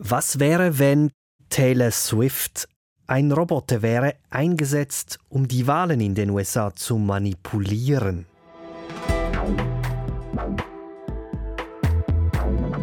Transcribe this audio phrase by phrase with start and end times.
[0.00, 1.10] Was wäre, wenn
[1.50, 2.68] Taylor Swift
[3.08, 8.26] ein Roboter wäre, eingesetzt, um die Wahlen in den USA zu manipulieren?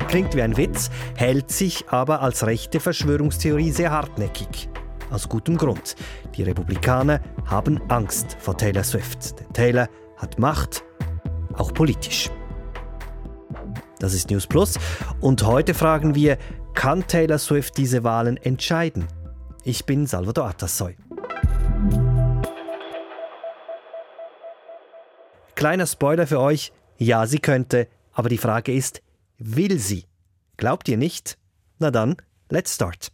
[0.10, 4.68] Klingt wie ein Witz, hält sich aber als rechte Verschwörungstheorie sehr hartnäckig.
[5.10, 5.96] Aus gutem Grund.
[6.36, 9.40] Die Republikaner haben Angst vor Taylor Swift.
[9.40, 9.88] Denn Taylor
[10.18, 10.84] hat Macht,
[11.54, 12.30] auch politisch.
[14.00, 14.78] Das ist News Plus
[15.22, 16.38] und heute fragen wir,
[16.76, 19.08] kann Taylor Swift diese Wahlen entscheiden?
[19.64, 20.96] Ich bin Salvador Atassoy.
[25.56, 29.02] Kleiner Spoiler für euch, ja, sie könnte, aber die Frage ist,
[29.38, 30.06] will sie?
[30.58, 31.38] Glaubt ihr nicht?
[31.80, 32.18] Na dann,
[32.50, 33.12] let's start.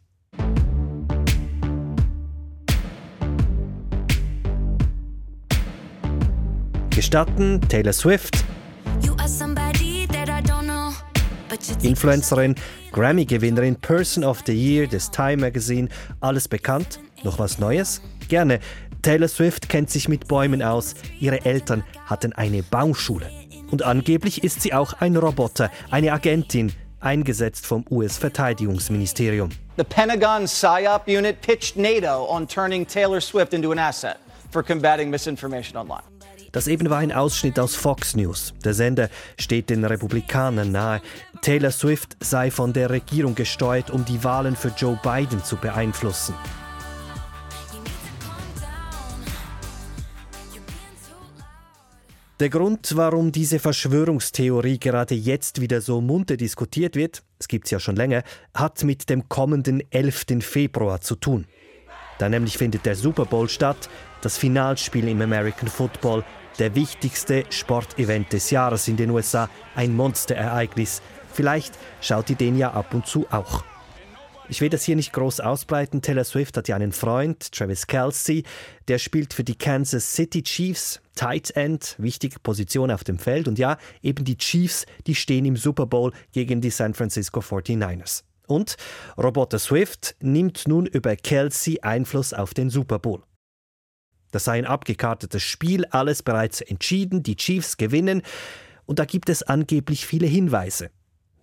[6.90, 8.44] Gestatten Taylor Swift,
[11.82, 12.56] Influencerin,
[12.92, 17.00] Grammy-Gewinnerin, Person of the Year des Time Magazine, alles bekannt?
[17.24, 18.02] Noch was Neues?
[18.28, 18.60] Gerne.
[19.02, 20.96] Taylor Swift kennt sich mit Bäumen aus.
[21.20, 23.30] Ihre Eltern hatten eine Baumschule.
[23.72, 29.50] Und angeblich ist sie auch ein Roboter, eine Agentin, eingesetzt vom US-Verteidigungsministerium.
[29.78, 34.18] The Pentagon PSYOP unit pitched NATO on turning Taylor Swift into an asset
[34.52, 36.11] for combating misinformation online.
[36.52, 38.54] Das eben war ein Ausschnitt aus Fox News.
[38.66, 41.02] Der Sender steht den Republikanern nahe.
[41.42, 46.36] Taylor Swift sei von der Regierung gesteuert, um die Wahlen für Joe Biden zu beeinflussen.
[52.42, 57.72] Der Grund, warum diese Verschwörungstheorie gerade jetzt wieder so munter diskutiert wird, es gibt es
[57.72, 58.24] ja schon länger,
[58.56, 60.26] hat mit dem kommenden 11.
[60.40, 61.46] Februar zu tun.
[62.18, 63.90] Da nämlich findet der Super Bowl statt,
[64.22, 66.24] das Finalspiel im American Football
[66.60, 71.02] der wichtigste Sportevent des Jahres in den USA, ein Monsterereignis.
[71.34, 73.64] Vielleicht schaut ihr den ja ab und zu auch.
[74.52, 76.02] Ich will das hier nicht groß ausbreiten.
[76.02, 78.44] Taylor Swift hat ja einen Freund, Travis Kelsey,
[78.90, 83.48] der spielt für die Kansas City Chiefs, Tight End, wichtige Position auf dem Feld.
[83.48, 88.24] Und ja, eben die Chiefs, die stehen im Super Bowl gegen die San Francisco 49ers.
[88.46, 88.76] Und
[89.18, 93.24] Roboter Swift nimmt nun über Kelsey Einfluss auf den Super Bowl.
[94.32, 98.22] Das sei ein abgekartetes Spiel, alles bereits entschieden, die Chiefs gewinnen.
[98.86, 100.90] Und da gibt es angeblich viele Hinweise.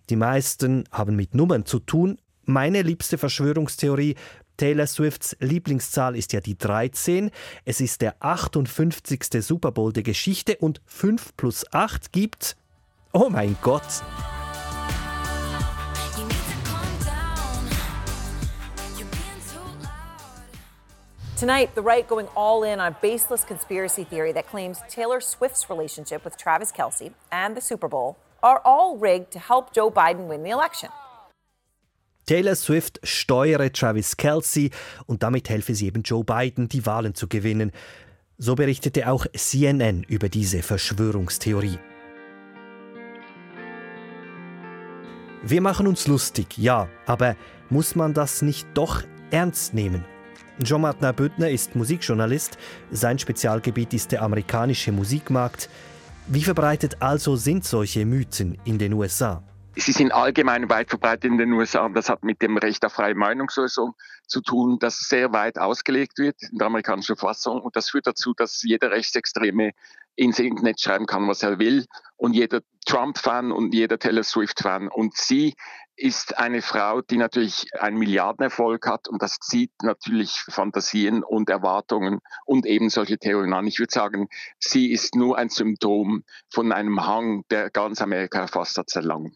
[0.09, 2.17] Die meisten haben mit Nummern zu tun.
[2.45, 4.15] Meine liebste Verschwörungstheorie,
[4.57, 7.31] Taylor Swifts Lieblingszahl ist ja die 13.
[7.63, 9.23] Es ist der 58.
[9.41, 12.57] Super Bowl der Geschichte und 5 plus 8 gibt,
[13.13, 14.03] oh mein Gott,
[21.39, 25.69] Tonight, the right going all in on a baseless conspiracy theory that claims Taylor Swift's
[25.69, 30.27] relationship with Travis Kelsey and the Super Bowl are all rigged to help Joe Biden
[30.27, 30.89] win the election.
[32.25, 34.71] Taylor Swift steuere Travis Kelsey
[35.07, 37.71] und damit helfe sie eben Joe Biden, die Wahlen zu gewinnen.
[38.37, 41.79] So berichtete auch CNN über diese Verschwörungstheorie.
[45.43, 47.37] Wir machen uns lustig, ja, aber
[47.69, 50.03] muss man das nicht doch ernst nehmen?
[50.63, 52.57] Jean-Martin Büttner ist Musikjournalist.
[52.91, 55.69] Sein Spezialgebiet ist der amerikanische Musikmarkt.
[56.27, 59.41] Wie verbreitet also sind solche Mythen in den USA?
[59.75, 61.87] Sie sind allgemein weit verbreitet in den USA.
[61.87, 63.93] Das hat mit dem Recht auf freie Meinungsäußerung
[64.27, 67.61] zu tun, das sehr weit ausgelegt wird in der amerikanischen Verfassung.
[67.61, 69.71] Und das führt dazu, dass jeder Rechtsextreme
[70.17, 71.85] ins Internet schreiben kann, was er will.
[72.17, 74.89] Und jeder Trump-Fan und jeder Taylor Swift-Fan.
[74.89, 75.55] Und sie
[75.99, 82.19] ist eine Frau, die natürlich einen Milliardenerfolg hat und das zieht natürlich Fantasien und Erwartungen
[82.45, 83.67] und eben solche Theorien an.
[83.67, 84.29] Ich würde sagen,
[84.59, 89.33] sie ist nur ein Symptom von einem Hang, der ganz Amerika erfasst hat sehr lang.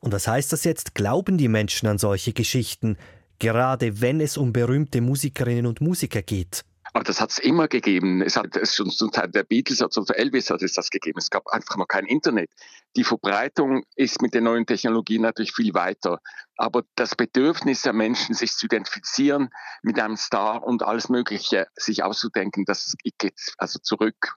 [0.00, 0.94] Und was heißt das jetzt?
[0.94, 2.96] Glauben die Menschen an solche Geschichten,
[3.38, 6.64] gerade wenn es um berühmte Musikerinnen und Musiker geht?
[6.94, 8.22] Aber das hat es immer gegeben.
[8.22, 11.18] Es hat es schon zum Teil der Beatles, also für Elvis hat es das gegeben.
[11.18, 12.50] Es gab einfach noch kein Internet.
[12.94, 16.20] Die Verbreitung ist mit den neuen Technologien natürlich viel weiter.
[16.56, 19.50] Aber das Bedürfnis der Menschen, sich zu identifizieren
[19.82, 24.36] mit einem Star und alles Mögliche sich auszudenken, das geht also zurück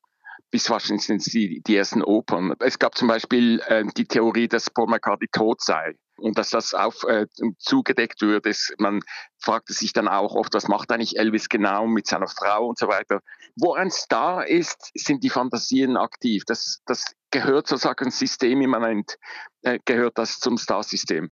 [0.50, 2.56] bis wahrscheinlich die, die ersten Opern.
[2.60, 6.74] Es gab zum Beispiel äh, die Theorie, dass Paul McCartney tot sei und dass das
[6.74, 7.28] auf, äh,
[7.58, 8.52] zugedeckt würde.
[8.78, 9.02] Man
[9.40, 12.88] fragte sich dann auch oft, was macht eigentlich Elvis genau mit seiner Frau und so
[12.88, 13.22] weiter.
[13.56, 16.44] Wo ein Star ist, sind die Fantasien aktiv.
[16.46, 19.18] Das, das gehört sozusagen systemimmanent,
[19.62, 21.30] äh, gehört das zum Star-System.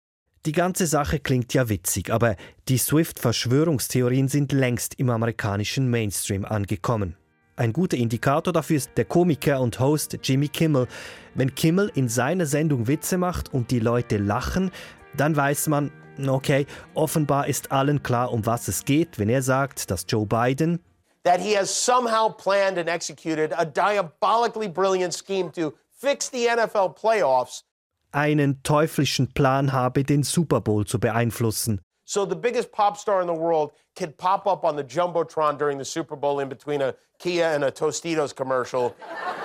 [0.47, 2.37] Die ganze Sache klingt ja witzig, aber
[2.69, 7.18] die Swift-Verschwörungstheorien sind längst im amerikanischen Mainstream angekommen.
[7.59, 10.87] Ein guter Indikator dafür ist der Komiker und Host Jimmy Kimmel.
[11.35, 14.71] Wenn Kimmel in seiner Sendung Witze macht und die Leute lachen,
[15.17, 15.91] dann weiß man,
[16.25, 20.81] Okay, offenbar ist allen klar, um was es geht, wenn er sagt, dass Joe Biden
[21.25, 26.95] that he has somehow planned and executed a diabolically brilliant scheme to fix the NFL
[26.95, 27.65] playoffs
[28.13, 31.81] einen teuflischen Plan habe, den Super Bowl zu beeinflussen.
[32.09, 35.77] So the biggest pop star in the world could pop up on the jumbotron during
[35.77, 38.97] the Super Bowl in between a Kia and a Tostitos commercial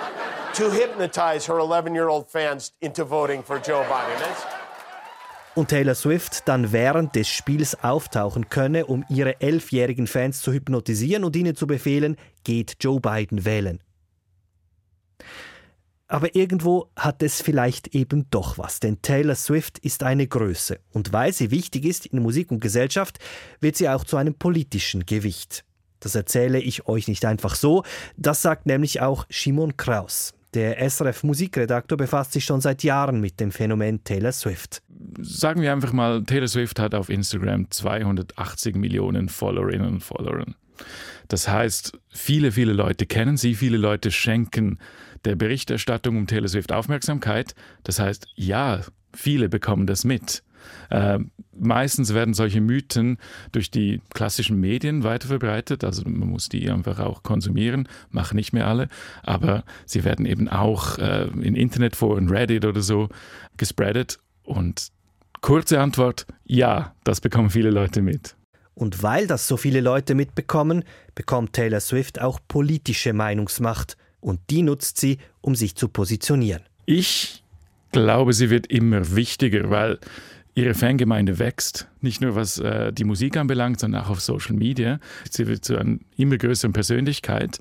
[0.54, 4.18] to hypnotize her 11-year-old fans into voting for Joe Biden.
[4.18, 4.46] That's
[5.54, 11.22] und Taylor Swift dann während des Spiels auftauchen könne, um ihre elfjährigen Fans zu hypnotisieren
[11.22, 13.80] und ihnen zu befehlen, geht Joe Biden wählen.
[16.06, 20.78] Aber irgendwo hat es vielleicht eben doch was, denn Taylor Swift ist eine Größe.
[20.92, 23.18] Und weil sie wichtig ist in Musik und Gesellschaft,
[23.60, 25.64] wird sie auch zu einem politischen Gewicht.
[26.00, 27.82] Das erzähle ich euch nicht einfach so,
[28.18, 30.34] das sagt nämlich auch Shimon Kraus.
[30.52, 34.82] Der SRF Musikredaktor befasst sich schon seit Jahren mit dem Phänomen Taylor Swift.
[35.18, 40.44] Sagen wir einfach mal, Taylor Swift hat auf Instagram 280 Millionen Followerinnen und Follower.
[41.28, 44.78] Das heißt, viele, viele Leute kennen sie, viele Leute schenken
[45.24, 47.54] der Berichterstattung um Taylor Swift Aufmerksamkeit.
[47.82, 48.80] Das heißt, ja,
[49.14, 50.42] viele bekommen das mit.
[50.90, 51.18] Äh,
[51.52, 53.18] meistens werden solche Mythen
[53.52, 58.66] durch die klassischen Medien weiterverbreitet, also man muss die einfach auch konsumieren, machen nicht mehr
[58.66, 58.88] alle,
[59.22, 63.08] aber sie werden eben auch äh, in Internetforen, Reddit oder so
[63.56, 64.88] gespreadet und
[65.42, 68.34] kurze Antwort, ja, das bekommen viele Leute mit.
[68.74, 70.84] Und weil das so viele Leute mitbekommen,
[71.14, 76.62] bekommt Taylor Swift auch politische Meinungsmacht und die nutzt sie, um sich zu positionieren.
[76.86, 77.42] Ich
[77.92, 79.98] glaube, sie wird immer wichtiger, weil
[80.54, 84.98] ihre Fangemeinde wächst, nicht nur was äh, die Musik anbelangt, sondern auch auf Social Media.
[85.30, 87.58] Sie wird zu einer immer größeren Persönlichkeit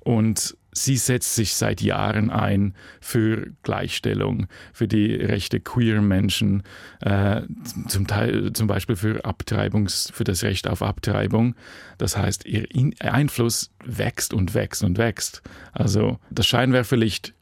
[0.00, 6.62] und sie setzt sich seit Jahren ein für Gleichstellung, für die Rechte queer Menschen,
[7.00, 7.42] äh,
[7.88, 11.54] zum Teil zum Beispiel für Abtreibungs, für das Recht auf Abtreibung.
[11.98, 12.66] Das heißt, ihr
[13.00, 15.42] Einfluss wächst und wächst und wächst.
[15.72, 17.34] Also das Scheinwerferlicht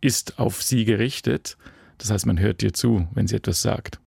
[0.00, 1.56] ist auf sie gerichtet.
[1.98, 4.00] Das heißt, man hört ihr zu, wenn sie etwas sagt.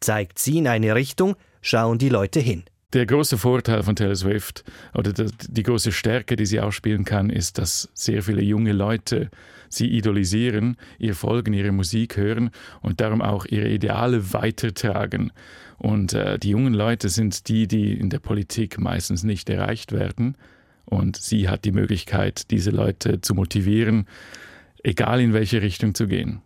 [0.00, 2.64] Zeigt sie in eine Richtung, schauen die Leute hin.
[2.92, 4.62] Der große Vorteil von Taylor Swift
[4.94, 9.28] oder die große Stärke, die sie ausspielen kann, ist, dass sehr viele junge Leute
[9.68, 12.50] sie idolisieren, ihr folgen, ihre Musik hören
[12.82, 15.32] und darum auch ihre Ideale weitertragen.
[15.78, 20.36] Und äh, die jungen Leute sind die, die in der Politik meistens nicht erreicht werden.
[20.84, 24.06] Und sie hat die Möglichkeit, diese Leute zu motivieren,
[24.84, 26.40] egal in welche Richtung zu gehen.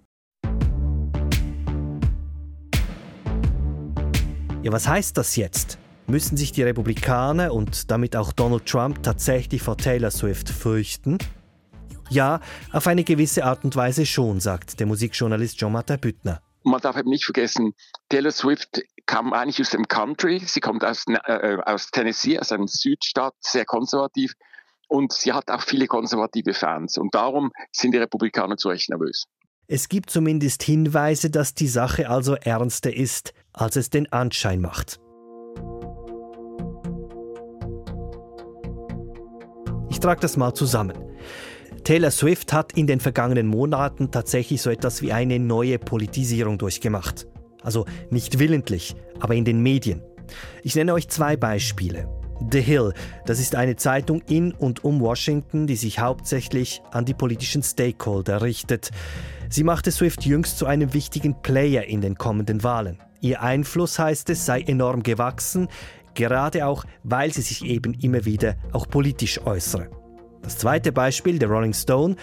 [4.62, 5.80] Ja, was heißt das jetzt?
[6.10, 11.18] Müssen sich die Republikaner und damit auch Donald Trump tatsächlich vor Taylor Swift fürchten?
[12.08, 12.40] Ja,
[12.72, 16.42] auf eine gewisse Art und Weise schon, sagt der Musikjournalist Jean-Martin Büttner.
[16.64, 17.74] Man darf eben nicht vergessen,
[18.08, 20.42] Taylor Swift kam eigentlich aus dem Country.
[20.44, 24.32] Sie kommt aus, äh, aus Tennessee, aus einem Südstaat, sehr konservativ.
[24.88, 26.98] Und sie hat auch viele konservative Fans.
[26.98, 29.26] Und darum sind die Republikaner zu Recht nervös.
[29.68, 34.98] Es gibt zumindest Hinweise, dass die Sache also ernster ist, als es den Anschein macht.
[40.00, 40.97] Ich trage das mal zusammen.
[41.85, 47.26] Taylor Swift hat in den vergangenen Monaten tatsächlich so etwas wie eine neue Politisierung durchgemacht.
[47.62, 50.00] Also nicht willentlich, aber in den Medien.
[50.62, 52.08] Ich nenne euch zwei Beispiele.
[52.51, 52.94] The Hill,
[53.27, 58.41] das ist eine Zeitung in und um Washington, die sich hauptsächlich an die politischen Stakeholder
[58.41, 58.93] richtet.
[59.51, 62.96] Sie machte Swift jüngst zu einem wichtigen Player in den kommenden Wahlen.
[63.20, 65.69] Ihr Einfluss, heißt es, sei enorm gewachsen,
[66.15, 69.89] gerade auch, weil sie sich eben immer wieder auch politisch äußere.
[70.43, 72.17] Das zweite Beispiel, der Rolling Stone.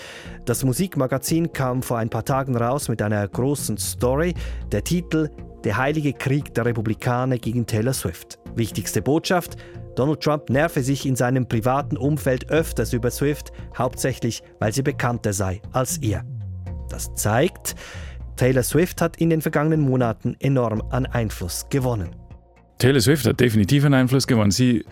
[0.46, 4.34] Das Musikmagazin kam vor ein paar Tagen raus mit einer großen Story.
[4.72, 5.30] Der Titel
[5.64, 8.40] Der heilige Krieg der Republikaner gegen Taylor Swift.
[8.56, 9.58] Wichtigste Botschaft,
[9.96, 15.34] Donald Trump nerve sich in seinem privaten Umfeld öfters über Swift, hauptsächlich weil sie bekannter
[15.34, 16.24] sei als er.
[16.90, 17.76] Das zeigt,
[18.36, 22.16] Taylor Swift hat in den vergangenen Monaten enorm an Einfluss gewonnen.
[22.78, 24.52] Taylor Swift hat definitiv einen Einfluss gewonnen.
[24.52, 24.86] Sie,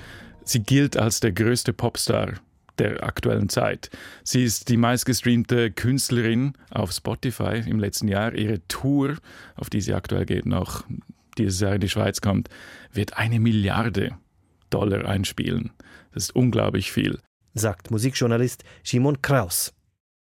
[0.43, 2.33] sie gilt als der größte Popstar
[2.79, 3.89] der aktuellen Zeit.
[4.23, 8.33] Sie ist die meistgestreamte Künstlerin auf Spotify im letzten Jahr.
[8.33, 9.17] Ihre Tour,
[9.55, 10.83] auf die sie aktuell geht, noch
[11.37, 12.49] dieses Jahr in die Schweiz kommt,
[12.91, 14.17] wird eine Milliarde
[14.69, 15.71] Dollar einspielen.
[16.13, 17.19] Das ist unglaublich viel.
[17.53, 19.74] Sagt Musikjournalist Simon Kraus.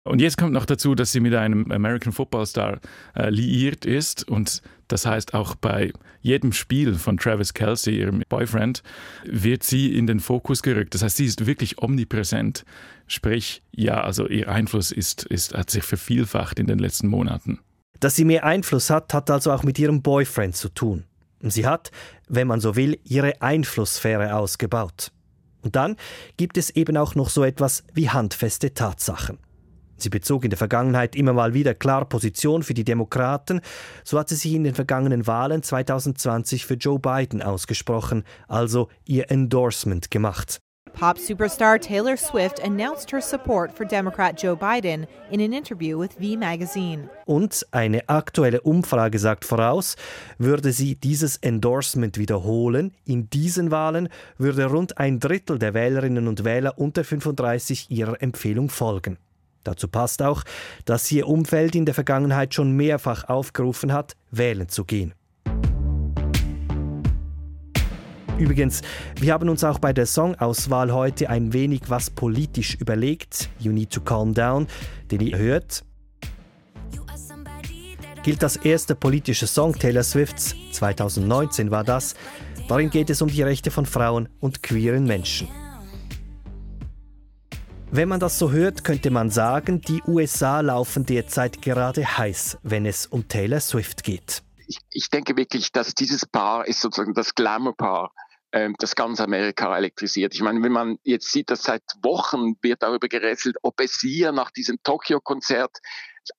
[0.04, 2.80] Und jetzt kommt noch dazu, dass sie mit einem American Football Star
[3.14, 8.82] äh, liiert ist und das heißt auch bei jedem Spiel von Travis Kelsey, ihrem Boyfriend,
[9.24, 10.94] wird sie in den Fokus gerückt.
[10.94, 12.64] Das heißt, sie ist wirklich omnipräsent.
[13.06, 17.60] Sprich, ja, also ihr Einfluss ist, ist, hat sich vervielfacht in den letzten Monaten.
[18.00, 21.04] Dass sie mehr Einfluss hat, hat also auch mit ihrem Boyfriend zu tun.
[21.42, 21.90] Sie hat,
[22.28, 25.12] wenn man so will, ihre Einflusssphäre ausgebaut.
[25.62, 25.96] Und dann
[26.36, 29.38] gibt es eben auch noch so etwas wie handfeste Tatsachen.
[30.02, 33.60] Sie bezog in der Vergangenheit immer mal wieder klar Position für die Demokraten.
[34.04, 39.30] So hat sie sich in den vergangenen Wahlen 2020 für Joe Biden ausgesprochen, also ihr
[39.30, 40.60] Endorsement gemacht.
[40.92, 46.14] Pop superstar Taylor Swift announced her support for Democrat Joe Biden in an interview with
[46.14, 47.08] V Magazine.
[47.26, 49.96] Und eine aktuelle Umfrage sagt voraus,
[50.38, 56.44] würde sie dieses Endorsement wiederholen, in diesen Wahlen würde rund ein Drittel der Wählerinnen und
[56.44, 59.16] Wähler unter 35 ihrer Empfehlung folgen.
[59.64, 60.42] Dazu passt auch,
[60.84, 65.14] dass ihr Umfeld in der Vergangenheit schon mehrfach aufgerufen hat, wählen zu gehen.
[68.38, 68.80] Übrigens,
[69.16, 73.50] wir haben uns auch bei der Songauswahl heute ein wenig was politisch überlegt.
[73.58, 74.66] You Need to Calm Down,
[75.10, 75.84] den ihr hört.
[78.22, 82.14] Gilt als erster politischer Song Taylor Swifts, 2019 war das.
[82.68, 85.48] Darin geht es um die Rechte von Frauen und queeren Menschen.
[87.92, 92.86] Wenn man das so hört, könnte man sagen, die USA laufen derzeit gerade heiß, wenn
[92.86, 94.42] es um Taylor Swift geht.
[94.68, 98.12] Ich, ich denke wirklich, dass dieses Paar ist sozusagen das Glamour-Paar
[98.52, 100.36] ähm, das ganz Amerika elektrisiert.
[100.36, 104.30] Ich meine, wenn man jetzt sieht, dass seit Wochen wird darüber gerätselt, ob es hier
[104.30, 105.78] nach diesem Tokio-Konzert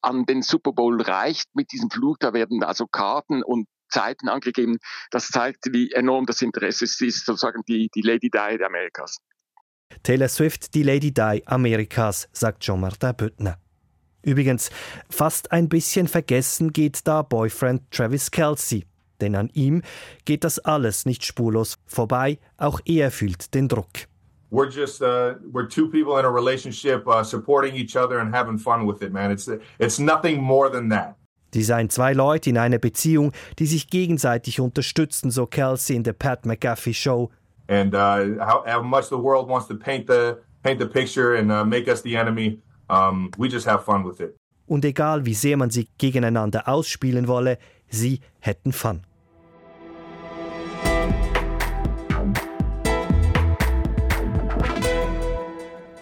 [0.01, 2.19] an den Super Bowl reicht mit diesem Flug.
[2.21, 4.77] Da werden also Karten und Zeiten angegeben.
[5.09, 9.17] Das zeigt, wie enorm das Interesse ist, sozusagen die, die Lady Di Amerikas.
[10.03, 13.57] Taylor Swift, die Lady Di Amerikas, sagt Jean-Martin Büttner.
[14.23, 14.69] Übrigens,
[15.09, 18.85] fast ein bisschen vergessen geht da Boyfriend Travis Kelsey.
[19.19, 19.83] Denn an ihm
[20.25, 24.07] geht das alles nicht spurlos vorbei, auch er fühlt den Druck.
[24.51, 28.57] We're just uh, we're two people in a relationship uh, supporting each other and having
[28.57, 29.31] fun with it, man.
[29.31, 31.15] It's it's nothing more than that.
[31.53, 36.13] Die seien zwei Leute in einer Beziehung, die sich gegenseitig unterstützen, so Kelsey in der
[36.13, 37.29] Pat McAfee Show.
[37.71, 41.51] And uh, how, how much the world wants to paint the paint the picture and
[41.51, 42.59] uh, make us the enemy,
[42.89, 44.35] um, we just have fun with it.
[44.67, 47.57] Und egal wie sehr man sie gegeneinander ausspielen wolle,
[47.89, 49.01] sie hätten Fun.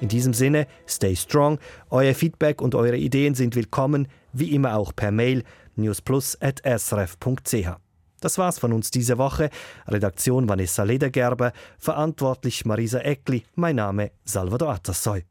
[0.02, 1.60] In diesem Sinne, stay strong.
[1.92, 5.44] Euer Feedback und eure Ideen sind willkommen, wie immer auch per Mail
[5.76, 7.89] newsplus.srf.ch.
[8.20, 9.50] Das war's von uns diese Woche.
[9.88, 15.30] Redaktion Vanessa Ledergerber, verantwortlich Marisa Eckli, mein Name Salvador Atassoy.